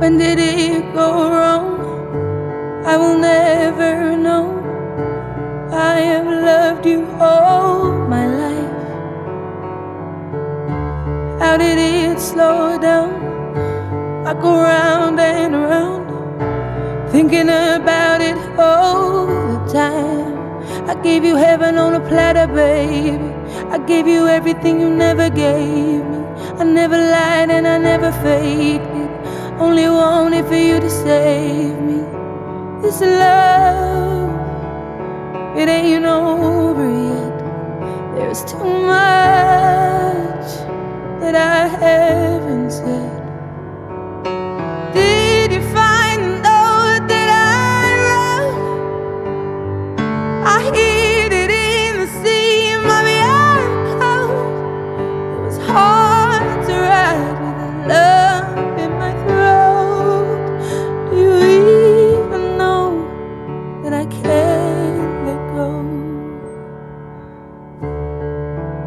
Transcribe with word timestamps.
When 0.00 0.18
did 0.18 0.38
it 0.38 0.92
go 0.92 1.30
wrong? 1.30 2.84
I 2.84 2.96
will 2.96 3.16
never 3.16 4.16
know. 4.16 4.44
I 5.72 6.00
have 6.00 6.26
loved 6.26 6.84
you 6.84 7.06
all 7.20 7.92
my 8.08 8.26
life. 8.26 8.74
How 11.40 11.56
did 11.56 11.78
it 11.78 12.20
slow 12.20 12.78
down? 12.78 13.14
I 14.26 14.34
go 14.34 14.52
round 14.54 15.20
and 15.20 15.54
round, 15.54 16.06
thinking 17.12 17.48
about 17.48 18.20
it 18.20 18.36
all 18.58 19.26
the 19.26 19.72
time. 19.72 20.34
I 20.88 20.94
gave 21.02 21.24
you 21.24 21.36
heaven 21.36 21.78
on 21.78 21.94
a 21.94 22.00
platter, 22.00 22.46
baby. 22.46 23.16
I 23.70 23.78
gave 23.78 24.06
you 24.06 24.26
everything 24.26 24.80
you 24.80 24.90
never 24.90 25.30
gave 25.30 26.04
me. 26.04 26.18
I 26.58 26.64
never 26.64 26.98
lied 26.98 27.50
and 27.50 27.66
I 27.66 27.78
never 27.78 28.10
faked. 28.24 29.03
Only 29.58 29.88
wanted 29.88 30.46
for 30.46 30.56
you 30.56 30.80
to 30.80 30.90
save 30.90 31.78
me. 31.80 32.02
This 32.82 33.00
love, 33.00 34.30
it 35.56 35.68
ain't 35.68 36.04
over 36.04 36.90
yet. 36.90 38.14
There's 38.16 38.44
too 38.44 38.64
much 38.64 39.03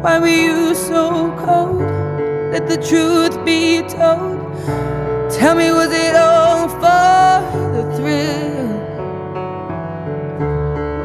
Why 0.00 0.20
were 0.20 0.28
you 0.28 0.76
so 0.76 1.34
cold? 1.44 1.80
Let 2.52 2.68
the 2.68 2.76
truth 2.76 3.44
be 3.44 3.82
told. 3.82 4.38
Tell 5.28 5.56
me, 5.56 5.72
was 5.72 5.90
it 5.90 6.14
all 6.14 6.68
for 6.68 7.42
the 7.74 7.82
thrill? 7.96 8.78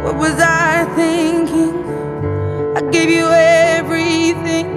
What 0.04 0.18
was 0.18 0.36
I 0.38 0.86
thinking? 0.96 1.74
I 2.78 2.82
gave 2.92 3.10
you 3.10 3.26
everything, 3.32 4.68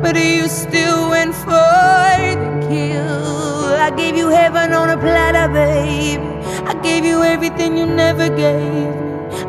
but 0.00 0.14
you 0.14 0.46
still 0.46 1.10
went 1.10 1.34
for 1.34 1.50
the 1.50 2.66
kill. 2.70 3.74
I 3.86 3.90
gave 3.96 4.14
you 4.14 4.28
heaven 4.28 4.72
on 4.72 4.90
a 4.90 4.96
platter, 4.96 5.52
baby. 5.52 6.22
I 6.70 6.80
gave 6.84 7.04
you 7.04 7.24
everything 7.24 7.76
you 7.76 7.86
never 7.86 8.28
gave. 8.28 8.94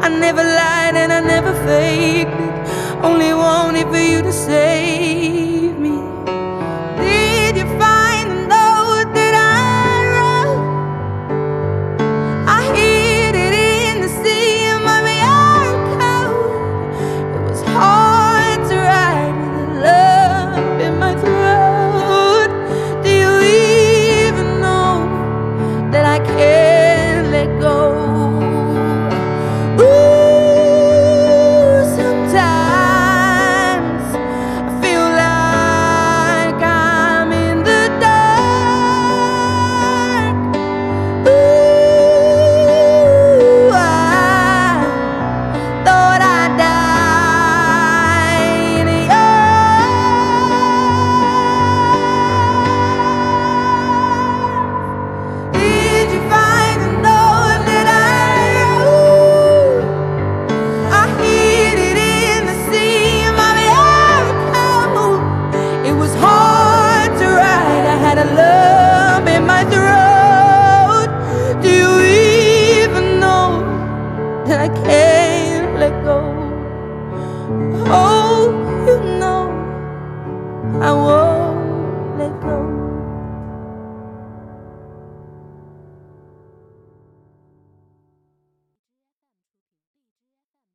I 0.02 0.09
never 0.09 0.44
lied 0.44 0.95
and 0.95 1.14
I 1.14 1.20
never 1.20 1.54
faked 1.67 2.48
it. 3.00 3.05
Only 3.05 3.33
wanted 3.33 3.88
for 3.88 3.97
you 3.97 4.19